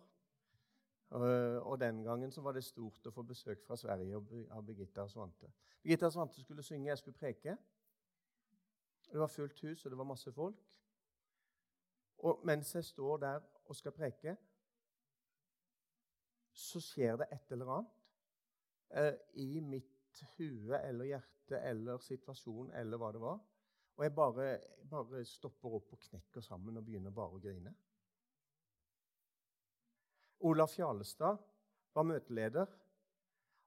Og 1.66 1.80
den 1.82 2.04
gangen 2.06 2.32
så 2.32 2.42
var 2.46 2.54
det 2.54 2.64
stort 2.64 3.08
å 3.10 3.14
få 3.14 3.24
besøk 3.26 3.64
fra 3.66 3.78
Sverige 3.80 4.20
av 4.54 4.66
Birgitta 4.66 5.08
og 5.08 5.12
Svante. 5.12 5.50
Birgitta 5.82 6.06
og 6.06 6.14
Svante 6.14 6.44
skulle 6.44 6.64
synge, 6.64 6.92
jeg 6.92 7.02
skulle 7.02 7.18
preke. 7.18 7.58
Det 9.12 9.20
var 9.20 9.28
fullt 9.28 9.62
hus, 9.62 9.86
og 9.86 9.92
det 9.92 9.98
var 9.98 10.08
masse 10.10 10.32
folk. 10.32 10.60
Og 12.18 12.42
mens 12.46 12.76
jeg 12.76 12.86
står 12.86 13.18
der 13.18 13.42
og 13.66 13.76
skal 13.76 13.92
preke, 13.96 14.36
så 16.54 16.82
skjer 16.84 17.16
det 17.22 17.30
et 17.32 17.54
eller 17.56 17.72
annet 17.78 18.00
eh, 19.00 19.14
i 19.40 19.60
mitt 19.64 20.24
hue 20.36 20.80
eller 20.82 21.08
hjerte 21.08 21.62
eller 21.70 22.02
situasjon 22.04 22.74
eller 22.76 23.00
hva 23.00 23.12
det 23.16 23.22
var. 23.24 23.40
Og 23.96 24.04
jeg 24.04 24.16
bare, 24.16 24.48
bare 24.90 25.24
stopper 25.28 25.78
opp 25.80 25.94
og 25.96 26.04
knekker 26.10 26.44
sammen 26.44 26.78
og 26.78 26.86
begynner 26.88 27.16
bare 27.16 27.40
å 27.40 27.44
grine. 27.44 27.74
Olaf 30.48 30.76
Fjalestad 30.76 31.40
var 31.94 32.08
møteleder, 32.08 32.70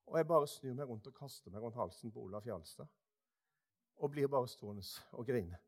og 0.08 0.16
jeg 0.16 0.28
bare 0.28 0.48
snur 0.48 0.76
meg 0.76 0.88
rundt 0.88 1.08
og 1.10 1.16
kaster 1.16 1.52
meg 1.52 1.64
rundt 1.64 1.76
halsen 1.76 2.12
på 2.12 2.24
Olaf 2.24 2.46
Fjalestad. 2.46 2.88
Og 3.96 4.10
blir 4.10 4.26
bare 4.28 4.48
stående 4.48 4.82
og 5.12 5.26
grine. 5.26 5.58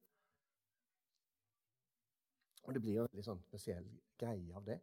Og 2.64 2.74
det 2.74 2.80
blir 2.80 2.94
jo 2.94 3.04
en 3.04 3.10
veldig 3.12 3.24
sånn 3.26 3.42
spesiell 3.44 3.86
greie 4.18 4.54
av 4.56 4.64
det. 4.64 4.78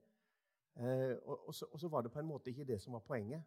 Eh, 0.76 1.16
og, 1.26 1.48
og, 1.48 1.56
så, 1.56 1.66
og, 1.66 1.80
så, 1.80 1.90
var 1.92 2.06
det 2.06 2.12
på 2.14 2.20
en 2.22 2.30
måte 2.30 2.52
ikke 2.52 2.68
det 2.68 2.78
som 2.82 2.94
var 2.94 3.04
poenget. 3.06 3.44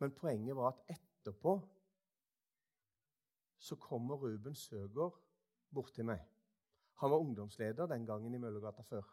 Men 0.00 0.14
poenget 0.16 0.56
var 0.56 0.72
at 0.72 0.96
etterpå 0.96 1.58
så 3.58 3.76
kommer 3.80 4.16
Ruben 4.16 4.54
Søgaard 4.54 5.20
bort 5.74 5.92
til 5.94 6.04
meg. 6.08 6.24
Han 7.00 7.10
var 7.10 7.18
ungdomsleder 7.18 7.86
den 7.86 8.06
gangen 8.06 8.34
i 8.34 8.38
Møllergata 8.38 8.82
før. 8.82 9.04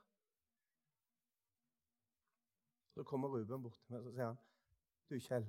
Så 2.93 3.03
kommer 3.03 3.27
Ruben 3.27 3.63
bort 3.63 3.79
til 3.79 3.95
meg 3.95 4.07
og 4.07 4.13
sier 4.13 4.25
han, 4.25 4.39
'Du, 5.09 5.19
Kjell, 5.19 5.47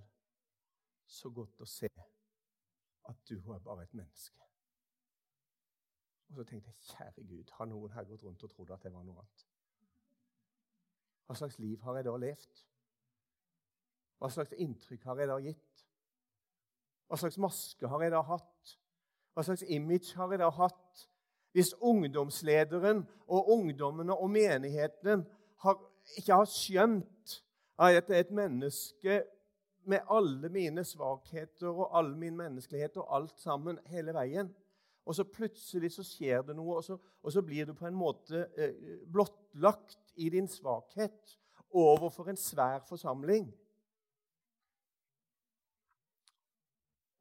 så 1.07 1.31
godt 1.31 1.61
å 1.61 1.69
se 1.69 1.89
at 3.09 3.17
du 3.29 3.37
er 3.53 3.59
bare 3.59 3.83
et 3.83 3.95
menneske.' 3.95 4.45
Og 6.29 6.35
så 6.35 6.45
tenkte 6.45 6.71
jeg, 6.71 6.77
kjære 6.81 7.27
Gud, 7.29 7.51
har 7.53 7.65
noen 7.65 7.93
her 7.93 8.05
gått 8.05 8.25
rundt 8.25 8.43
og 8.43 8.51
trodd 8.51 8.71
at 8.75 8.83
det 8.83 8.93
var 8.93 9.05
noe 9.07 9.21
annet? 9.21 9.45
Hva 11.27 11.37
slags 11.39 11.59
liv 11.59 11.81
har 11.85 11.97
jeg 11.97 12.05
da 12.05 12.17
levd? 12.17 12.63
Hva 14.19 14.31
slags 14.33 14.57
inntrykk 14.59 15.05
har 15.05 15.21
jeg 15.21 15.29
da 15.31 15.37
gitt? 15.45 15.85
Hva 17.07 17.21
slags 17.21 17.39
maske 17.39 17.89
har 17.89 18.03
jeg 18.03 18.13
da 18.15 18.23
hatt? 18.25 18.75
Hva 19.35 19.45
slags 19.47 19.65
image 19.69 20.17
har 20.17 20.33
jeg 20.33 20.41
da 20.43 20.51
hatt? 20.51 21.05
Hvis 21.55 21.75
ungdomslederen 21.79 23.05
og 23.27 23.51
ungdommene 23.55 24.17
og 24.17 24.31
menigheten 24.31 25.23
har, 25.63 25.79
ikke 26.19 26.41
har 26.41 26.51
skjønt 26.51 27.37
at 27.79 27.95
dette 27.95 28.15
er 28.15 28.25
et 28.25 28.35
menneske 28.35 29.21
med 29.87 30.05
alle 30.11 30.49
mine 30.53 30.85
svakheter 30.85 31.69
og 31.69 31.97
all 31.99 32.14
min 32.17 32.37
menneskelighet 32.37 32.97
og 33.03 33.11
alt 33.17 33.41
sammen 33.41 33.79
hele 33.91 34.14
veien. 34.14 34.50
Og 35.05 35.14
så 35.14 35.25
plutselig 35.29 35.93
så 35.93 36.05
skjer 36.07 36.43
det 36.49 36.57
noe, 36.57 36.79
og 36.79 36.85
så, 36.85 36.97
og 36.97 37.33
så 37.33 37.43
blir 37.45 37.69
du 37.69 37.75
på 37.76 37.87
en 37.87 37.97
måte 37.97 38.47
eh, 38.57 39.03
blottlagt 39.12 40.14
i 40.17 40.31
din 40.33 40.49
svakhet 40.49 41.37
overfor 41.75 42.31
en 42.31 42.41
svær 42.41 42.81
forsamling. 42.88 43.50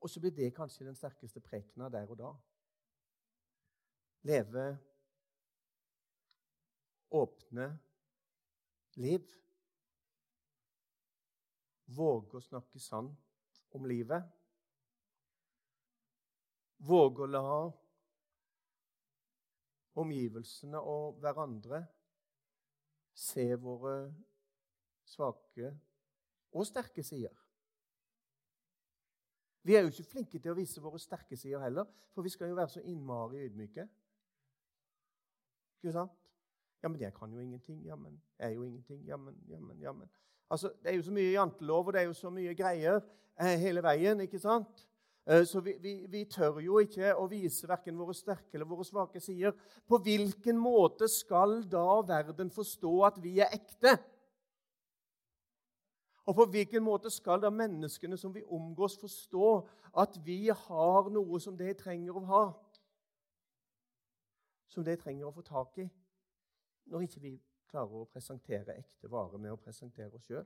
Og 0.03 0.10
så 0.10 0.20
blir 0.20 0.32
det 0.36 0.53
kanskje 0.55 0.88
den 0.88 0.96
sterkeste 0.96 1.43
prekena 1.43 1.89
der 1.91 2.10
og 2.12 2.20
da. 2.20 2.32
Leve 4.27 4.65
åpne 7.12 7.70
liv. 8.96 9.42
Våge 11.92 12.38
å 12.40 12.44
snakke 12.44 12.80
sant 12.80 13.60
om 13.75 13.86
livet. 13.90 14.24
Våge 16.84 17.24
å 17.25 17.30
la 17.30 17.44
omgivelsene 20.00 20.80
og 20.80 21.20
hverandre 21.22 21.84
se 23.13 23.46
våre 23.62 23.96
svake 25.06 25.70
og 26.54 26.66
sterke 26.68 27.04
sider. 27.06 27.36
Vi 29.63 29.75
er 29.75 29.86
jo 29.86 29.94
ikke 29.94 30.10
flinke 30.10 30.40
til 30.40 30.52
å 30.52 30.58
vise 30.58 30.82
våre 30.84 31.00
sterke 31.00 31.38
sider 31.40 31.62
heller, 31.63 31.88
for 32.12 32.25
vi 32.25 32.32
skal 32.34 32.52
jo 32.52 32.58
være 32.58 32.74
så 32.74 32.82
innmari 32.90 33.46
ydmyke. 33.46 33.86
Ikke 35.80 35.94
sant? 35.96 36.20
Ja, 36.84 36.90
men 36.90 37.00
jeg 37.00 37.13
kan 37.16 37.32
jo 37.32 37.40
ingenting. 37.40 37.80
Ja, 37.88 37.96
men 37.96 38.18
jeg 38.40 38.50
er 38.50 38.58
jo 38.58 38.66
ingenting. 38.68 39.06
Ja, 39.08 39.18
men, 39.18 39.38
ja, 39.48 39.60
men, 39.60 39.80
ja, 39.80 39.94
men. 39.96 40.10
Altså, 40.50 40.71
Det 40.83 40.91
er 40.91 40.95
jo 40.95 41.03
så 41.03 41.12
mye 41.12 41.31
jantelov, 41.31 41.88
og 41.88 41.93
det 41.93 42.01
er 42.01 42.05
jo 42.05 42.13
så 42.13 42.29
mye 42.29 42.55
greier 42.55 43.00
eh, 43.39 43.59
hele 43.59 43.83
veien. 43.83 44.21
ikke 44.21 44.39
sant? 44.39 44.88
Eh, 45.25 45.45
så 45.45 45.62
vi, 45.62 45.73
vi, 45.79 46.05
vi, 46.09 46.25
tør 46.25 46.59
jo 46.59 46.79
ikke 46.83 47.13
å 47.15 47.27
vise 47.31 47.67
verken 47.67 47.95
våre 48.00 48.15
sterke 48.15 48.57
eller 48.57 48.67
våre 48.67 48.83
svake 48.83 49.21
sider. 49.23 49.55
På 49.88 50.01
hvilken 50.03 50.59
måte 50.59 51.07
skal 51.07 51.62
da 51.71 52.01
verden 52.08 52.51
forstå 52.51 52.93
at 53.08 53.21
vi 53.23 53.38
er 53.39 53.56
ekte? 53.56 53.95
Og 56.27 56.36
på 56.36 56.45
hvilken 56.51 56.84
måte 56.84 57.12
skal 57.12 57.41
da 57.43 57.51
menneskene 57.51 58.17
som 58.19 58.36
vi 58.36 58.43
omgås, 58.43 58.95
forstå 58.99 59.47
at 59.99 60.19
vi 60.23 60.47
har 60.47 61.10
noe 61.12 61.39
som 61.43 61.56
de 61.60 61.71
trenger 61.75 62.19
å 62.19 62.27
ha? 62.27 62.43
Som 64.71 64.84
de 64.88 64.95
trenger 64.99 65.27
å 65.27 65.36
få 65.36 65.43
tak 65.45 65.84
i, 65.84 65.88
når 66.91 67.08
ikke 67.08 67.23
vi 67.23 67.34
klarer 67.73 68.03
å 68.03 68.09
presentere 68.13 68.75
ekte 68.77 69.09
varer 69.09 69.41
med 69.41 69.55
å 69.55 69.62
presentere 69.62 70.13
oss 70.13 70.27
sjøl? 70.29 70.45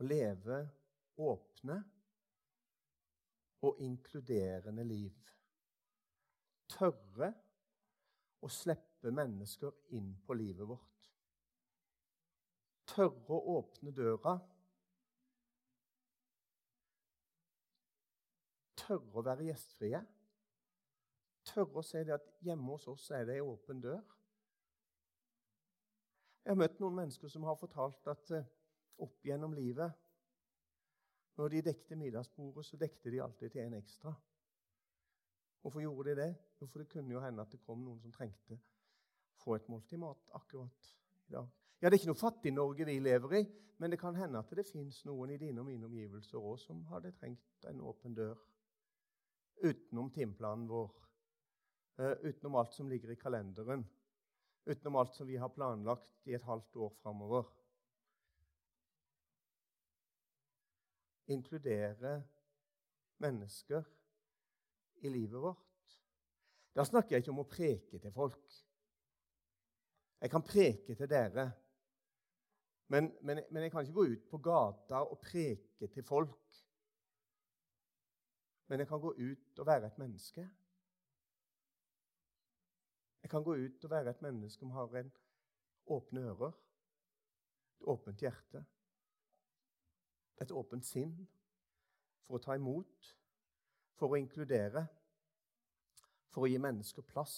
Å 0.00 0.06
leve 0.08 0.62
åpne 1.20 1.76
og 3.64 3.84
inkluderende 3.84 4.84
liv. 4.88 5.20
Tørre 6.72 7.30
å 8.44 8.50
slippe 8.52 9.12
mennesker 9.12 9.76
inn 9.96 10.10
på 10.24 10.36
livet 10.40 10.68
vårt. 10.72 11.12
Tørre 12.94 13.36
å 13.36 13.58
åpne 13.58 13.92
døra. 13.96 14.38
Tørre 18.84 19.20
å 19.20 19.24
være 19.24 19.52
gjestfrie. 19.52 20.04
Tørre 21.54 21.80
å 21.80 21.86
si 21.86 22.02
det 22.02 22.16
at 22.16 22.26
hjemme 22.42 22.74
hos 22.74 22.88
oss 22.90 23.06
er 23.14 23.26
det 23.28 23.38
ei 23.38 23.44
åpen 23.44 23.80
dør. 23.82 24.02
Jeg 26.44 26.52
har 26.52 26.60
møtt 26.60 26.80
noen 26.82 26.98
mennesker 26.98 27.30
som 27.32 27.46
har 27.48 27.56
fortalt 27.56 28.10
at 28.10 28.34
eh, 28.36 28.50
opp 29.00 29.24
gjennom 29.24 29.54
livet. 29.56 29.94
Når 31.38 31.54
de 31.54 31.62
dekte 31.70 31.96
middagsbordet, 31.98 32.66
så 32.66 32.78
dekte 32.78 33.10
de 33.10 33.22
alltid 33.22 33.54
til 33.54 33.64
en 33.64 33.78
ekstra. 33.78 34.12
Hvorfor 35.62 35.80
gjorde 35.80 36.10
de 36.10 36.20
det? 36.20 36.30
Jo, 36.60 36.66
for 36.66 36.82
det 36.82 36.90
kunne 36.92 37.14
jo 37.14 37.22
hende 37.22 37.42
at 37.42 37.54
det 37.54 37.62
kom 37.64 37.80
noen 37.86 38.02
som 38.02 38.12
trengte 38.12 38.58
få 39.44 39.58
et 39.58 39.68
måltid 39.68 40.00
mat 40.00 40.30
akkurat 40.32 40.96
i 41.28 41.32
dag. 41.32 41.48
Ja, 41.80 41.88
Det 41.88 41.96
er 41.96 42.00
ikke 42.00 42.12
noe 42.12 42.20
Fattig-Norge 42.20 42.86
vi 42.88 42.98
lever 42.98 43.36
i, 43.40 43.44
men 43.78 43.90
det 43.90 43.98
kan 44.00 44.16
hende 44.16 44.40
at 44.40 44.52
det 44.56 44.66
fins 44.66 45.02
noen 45.04 45.34
i 45.34 45.38
dine 45.40 45.60
og 45.60 45.66
mine 45.68 45.86
omgivelser 45.88 46.38
òg 46.38 46.58
som 46.62 46.84
hadde 46.88 47.12
trengt 47.18 47.66
en 47.68 47.82
åpen 47.84 48.14
dør. 48.16 48.38
Utenom 49.64 50.10
timeplanen 50.10 50.68
vår, 50.68 50.92
utenom 51.96 52.56
alt 52.58 52.74
som 52.74 52.88
ligger 52.90 53.12
i 53.12 53.18
kalenderen, 53.20 53.84
utenom 54.66 54.96
alt 54.96 55.14
som 55.14 55.28
vi 55.28 55.36
har 55.38 55.52
planlagt 55.54 56.10
i 56.26 56.34
et 56.34 56.46
halvt 56.46 56.76
år 56.76 56.96
framover. 57.02 57.44
inkludere 61.26 62.22
mennesker 63.16 63.82
i 64.94 65.08
livet 65.08 65.40
vårt. 65.40 65.58
Da 66.74 66.84
snakker 66.84 67.14
jeg 67.14 67.22
ikke 67.22 67.32
om 67.32 67.42
å 67.44 67.48
preke 67.48 68.00
til 68.02 68.12
folk. 68.12 68.56
Jeg 70.20 70.32
kan 70.32 70.44
preke 70.44 70.96
til 70.96 71.10
dere, 71.10 71.50
men, 72.88 73.10
men, 73.22 73.40
men 73.50 73.64
jeg 73.64 73.72
kan 73.72 73.84
ikke 73.84 73.96
gå 73.96 74.06
ut 74.12 74.26
på 74.30 74.40
gata 74.44 75.04
og 75.04 75.20
preke 75.22 75.88
til 75.92 76.04
folk. 76.06 76.60
Men 78.68 78.80
jeg 78.80 78.88
kan 78.88 79.00
gå 79.00 79.12
ut 79.12 79.60
og 79.60 79.66
være 79.68 79.90
et 79.90 79.98
menneske. 80.00 80.44
Jeg 83.24 83.32
kan 83.32 83.44
gå 83.44 83.56
ut 83.56 83.84
og 83.88 83.90
være 83.90 84.12
et 84.12 84.22
menneske 84.22 84.60
som 84.60 84.76
har 84.76 85.00
en 85.00 85.10
åpne 85.96 86.20
ører, 86.28 86.52
et 87.80 87.88
åpent 87.94 88.20
hjerte 88.20 88.64
et 90.42 90.52
åpent 90.52 90.86
sinn 90.86 91.14
for 92.24 92.38
å 92.38 92.42
ta 92.42 92.56
imot, 92.58 93.10
for 93.94 94.12
å 94.12 94.18
inkludere, 94.18 94.86
for 96.32 96.44
å 96.44 96.50
gi 96.50 96.58
mennesker 96.58 97.06
plass. 97.06 97.36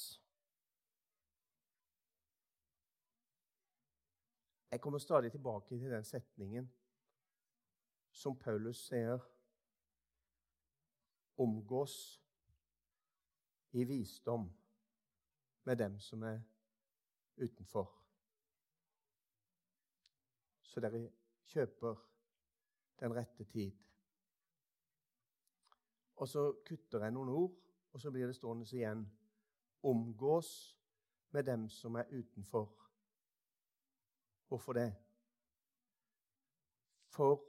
Jeg 4.73 4.83
kommer 4.83 5.01
stadig 5.01 5.31
tilbake 5.33 5.77
til 5.79 5.93
den 5.93 6.05
setningen 6.05 6.69
som 8.17 8.37
Paulus 8.41 8.81
sier 8.89 9.21
omgås 11.41 11.95
i 13.77 13.85
visdom 13.85 14.49
med 15.67 15.77
dem 15.77 15.99
som 16.01 16.23
er 16.23 16.41
utenfor. 17.37 17.91
Så 20.63 20.81
dere 20.81 21.09
kjøper 21.51 21.97
den 23.01 23.15
rette 23.17 23.45
tid. 23.45 23.73
Og 26.17 26.29
så 26.29 26.47
kutter 26.67 27.05
jeg 27.05 27.13
noen 27.13 27.29
ord, 27.29 27.57
og 27.93 28.01
så 28.01 28.11
blir 28.11 28.29
det 28.29 28.37
stående 28.37 28.69
igjen 28.73 29.05
omgås 29.87 30.51
med 31.35 31.45
dem 31.45 31.69
som 31.69 31.95
er 31.95 32.09
utenfor. 32.13 32.71
Hvorfor 34.49 34.79
det? 34.79 34.89
For 37.11 37.43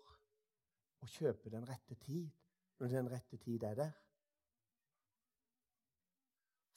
å 1.04 1.08
kjøpe 1.12 1.54
den 1.54 1.68
rette 1.70 1.96
tid, 2.02 2.30
når 2.80 2.94
den 2.98 3.10
rette 3.12 3.38
tid 3.38 3.64
er 3.64 3.78
der. 3.78 3.96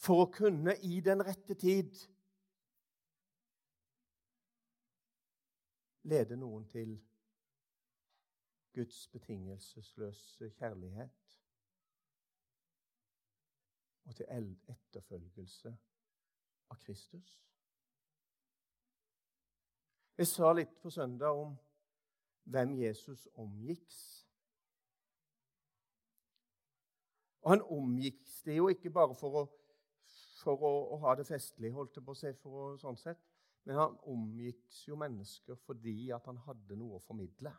For 0.00 0.24
å 0.24 0.30
kunne 0.32 0.76
i 0.86 1.00
den 1.04 1.20
rette 1.24 1.54
tid 1.60 1.98
lede 6.08 6.38
noen 6.40 6.64
til 6.72 6.96
Guds 8.72 9.02
betingelsesløse 9.12 10.50
kjærlighet. 10.56 11.20
og 14.10 14.16
til 14.16 14.26
etterfølgelse 14.68 15.70
av 16.70 16.78
Kristus. 16.82 17.36
Jeg 20.18 20.26
sa 20.26 20.50
litt 20.52 20.72
på 20.82 20.90
søndag 20.90 21.38
om 21.38 21.52
hvem 22.50 22.74
Jesus 22.80 23.28
omgikks. 23.38 24.00
Og 27.40 27.54
han 27.54 27.62
omgikk 27.62 28.26
det 28.44 28.56
jo 28.58 28.66
ikke 28.68 28.90
bare 28.90 29.14
for 29.14 29.38
å, 29.40 29.44
for 30.40 30.62
å, 30.66 30.72
å 30.94 31.00
ha 31.04 31.14
det 31.18 31.26
festlig, 31.28 31.72
holdt 31.74 31.98
det 31.98 32.04
på 32.04 32.14
å 32.14 32.18
si, 32.18 32.32
for 32.40 32.60
å, 32.62 32.68
sånn 32.80 32.98
sett, 33.00 33.20
men 33.68 33.76
han 33.76 33.96
omgikk 34.08 34.80
jo 34.86 34.96
mennesker 34.98 35.58
fordi 35.66 36.10
at 36.16 36.24
han 36.30 36.40
hadde 36.46 36.78
noe 36.80 36.96
å 36.96 37.04
formidle. 37.04 37.52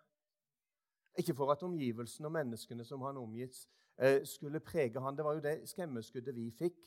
Ikke 1.21 1.35
for 1.37 1.51
at 1.53 1.63
omgivelsene 1.67 2.29
og 2.29 2.35
menneskene 2.37 2.85
som 2.87 3.03
han 3.05 3.19
omgikk, 3.21 3.57
eh, 4.01 4.21
skulle 4.25 4.63
prege 4.63 5.01
han. 5.03 5.15
Det 5.15 5.25
var 5.25 5.37
jo 5.37 5.43
det 5.45 5.69
skremmeskuddet 5.69 6.35
vi 6.35 6.47
fikk 6.55 6.77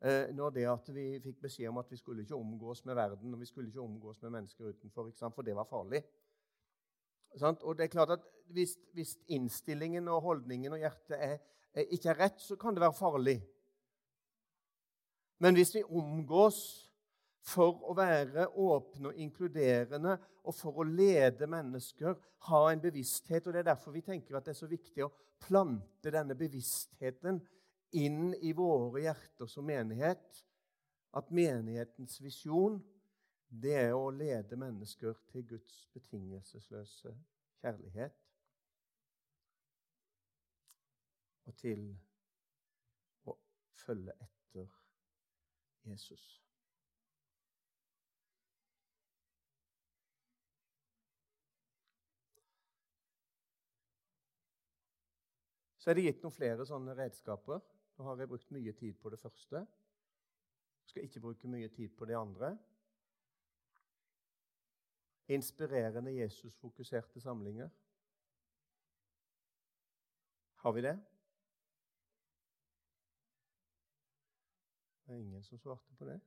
eh, 0.00 0.30
når 0.32 0.56
det 0.56 0.66
at 0.70 0.90
vi 0.94 1.06
fikk 1.24 1.42
beskjed 1.42 1.68
om 1.68 1.80
at 1.82 1.90
vi 1.90 2.00
skulle 2.00 2.24
ikke 2.24 2.38
omgås 2.38 2.84
med 2.88 2.96
verden 2.96 3.34
og 3.34 3.40
vi 3.40 3.50
skulle 3.50 3.68
ikke 3.68 3.84
omgås 3.84 4.22
med 4.22 4.36
mennesker 4.38 4.72
utenfor, 4.72 5.10
for 5.20 5.42
det 5.42 5.56
var 5.58 5.68
farlig. 5.68 6.02
Og 7.40 7.76
det 7.76 7.86
er 7.86 7.92
klart 7.92 8.10
at 8.10 8.24
hvis, 8.52 8.76
hvis 8.92 9.16
innstillingen 9.32 10.08
og 10.12 10.22
holdningen 10.22 10.72
og 10.72 10.82
hjertet 10.82 11.16
er, 11.16 11.38
er, 11.72 11.86
ikke 11.88 12.12
er 12.12 12.18
rett, 12.26 12.40
så 12.40 12.56
kan 12.60 12.76
det 12.76 12.84
være 12.84 12.98
farlig. 12.98 13.38
Men 15.42 15.54
hvis 15.58 15.74
vi 15.74 15.82
omgås 15.82 16.58
for 17.42 17.80
å 17.90 17.94
være 17.98 18.46
åpne 18.62 19.10
og 19.10 19.18
inkluderende 19.18 20.14
og 20.46 20.54
for 20.54 20.78
å 20.78 20.86
lede 20.86 21.48
mennesker, 21.50 22.14
ha 22.46 22.60
en 22.70 22.82
bevissthet. 22.82 23.46
og 23.46 23.52
Det 23.52 23.62
er 23.64 23.72
derfor 23.72 23.94
vi 23.94 24.04
tenker 24.06 24.38
at 24.38 24.46
det 24.46 24.54
er 24.54 24.60
så 24.60 24.70
viktig 24.70 25.02
å 25.02 25.10
plante 25.42 26.12
denne 26.14 26.36
bevisstheten 26.38 27.40
inn 27.98 28.30
i 28.38 28.52
våre 28.54 29.02
hjerter 29.02 29.50
som 29.50 29.66
menighet. 29.66 30.42
At 31.18 31.34
menighetens 31.34 32.20
visjon 32.22 32.78
det 33.50 33.74
er 33.80 33.96
å 33.96 34.12
lede 34.14 34.56
mennesker 34.56 35.18
til 35.32 35.44
Guds 35.50 35.82
betingelsesløse 35.92 37.12
kjærlighet. 37.60 38.14
Og 41.50 41.58
til 41.58 41.82
å 43.26 43.34
følge 43.82 44.14
etter 44.14 44.31
Jesus. 45.84 46.42
Så 55.82 55.90
er 55.90 55.98
det 55.98 56.04
gitt 56.04 56.20
noen 56.22 56.34
flere 56.34 56.64
sånne 56.66 56.94
redskaper. 56.94 57.58
Nå 57.98 58.04
har 58.06 58.20
jeg 58.22 58.30
brukt 58.30 58.52
mye 58.54 58.72
tid 58.78 58.94
på 59.02 59.10
det 59.10 59.18
første. 59.18 59.64
Skal 60.86 61.08
ikke 61.08 61.22
bruke 61.24 61.50
mye 61.50 61.70
tid 61.74 61.90
på 61.98 62.06
det 62.06 62.14
andre. 62.14 62.52
Inspirerende 65.34 66.14
Jesus-fokuserte 66.14 67.20
samlinger. 67.20 67.70
Har 70.62 70.72
vi 70.72 70.86
det? 70.86 70.94
Det 75.12 75.18
er 75.18 75.24
ingen 75.24 75.42
som 75.44 75.58
svarte 75.58 75.92
på 75.98 76.06
det. 76.08 76.20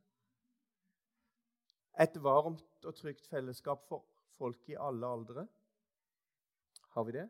Et 2.03 2.17
varmt 2.21 2.85
og 2.85 2.93
trygt 2.95 3.25
fellesskap 3.25 3.87
for 3.89 4.03
folk 4.37 4.69
i 4.69 4.75
alle 4.77 5.07
aldre. 5.09 5.47
Har 6.93 7.03
vi 7.03 7.15
det? 7.15 7.23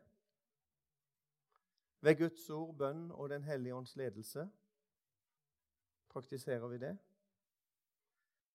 Ved 2.00 2.18
Guds 2.18 2.50
ord, 2.50 2.74
bønn 2.76 3.08
og 3.10 3.30
Den 3.30 3.48
hellige 3.48 3.74
ånds 3.74 3.96
ledelse 3.96 4.44
praktiserer 6.12 6.68
vi 6.68 6.78
det. 6.78 6.92